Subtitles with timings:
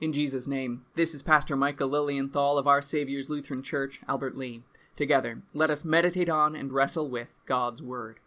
[0.00, 4.62] In Jesus' name, this is Pastor Michael Lilienthal of Our Savior's Lutheran Church, Albert Lea.
[4.96, 8.18] Together, let us meditate on and wrestle with God's Word.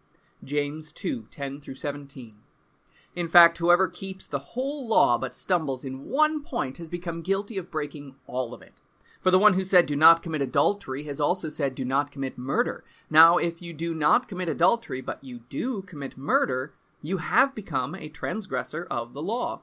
[0.44, 2.36] James 2 10 through 17.
[3.16, 7.58] In fact, whoever keeps the whole law but stumbles in one point has become guilty
[7.58, 8.74] of breaking all of it.
[9.20, 12.38] For the one who said, Do not commit adultery, has also said, Do not commit
[12.38, 12.84] murder.
[13.10, 17.96] Now, if you do not commit adultery, but you do commit murder, you have become
[17.96, 19.62] a transgressor of the law.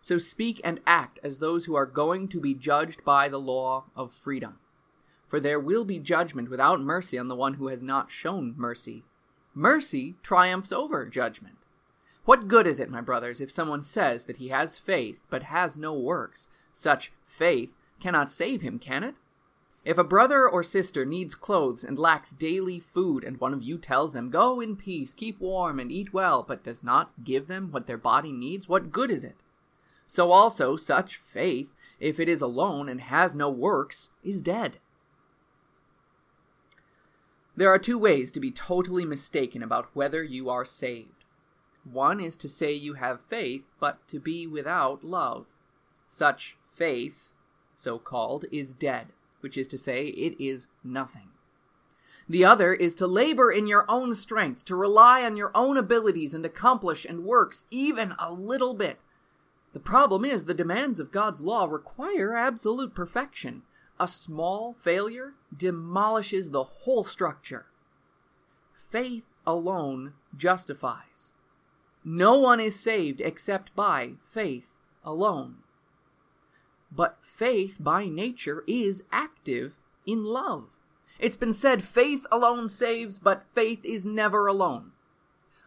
[0.00, 3.84] So speak and act as those who are going to be judged by the law
[3.96, 4.58] of freedom.
[5.26, 9.04] For there will be judgment without mercy on the one who has not shown mercy.
[9.54, 11.56] Mercy triumphs over judgment.
[12.24, 15.76] What good is it, my brothers, if someone says that he has faith but has
[15.76, 16.48] no works?
[16.72, 19.14] Such faith cannot save him, can it?
[19.84, 23.78] If a brother or sister needs clothes and lacks daily food, and one of you
[23.78, 27.70] tells them, Go in peace, keep warm, and eat well, but does not give them
[27.70, 29.36] what their body needs, what good is it?
[30.08, 34.78] So also such faith, if it is alone and has no works, is dead.
[37.54, 41.24] There are two ways to be totally mistaken about whether you are saved.
[41.84, 45.46] One is to say you have faith, but to be without love.
[46.06, 47.34] Such faith,
[47.76, 49.08] so called, is dead,
[49.40, 51.28] which is to say, it is nothing.
[52.28, 56.32] The other is to labor in your own strength, to rely on your own abilities
[56.32, 59.00] and accomplish and works even a little bit,
[59.72, 63.62] the problem is the demands of God's law require absolute perfection.
[64.00, 67.66] A small failure demolishes the whole structure.
[68.74, 71.32] Faith alone justifies.
[72.04, 75.56] No one is saved except by faith alone.
[76.90, 80.70] But faith by nature is active in love.
[81.18, 84.92] It's been said faith alone saves, but faith is never alone.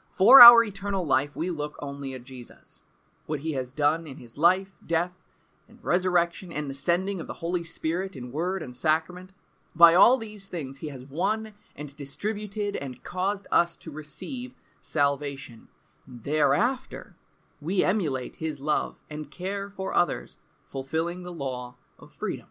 [0.10, 2.84] For our eternal life, we look only at Jesus
[3.32, 5.24] what he has done in his life, death,
[5.70, 9.32] and resurrection, and the sending of the Holy Spirit in word and sacrament.
[9.74, 15.70] By all these things he has won and distributed and caused us to receive salvation.
[16.06, 17.16] Thereafter,
[17.62, 22.48] we emulate his love and care for others, fulfilling the law of freedom.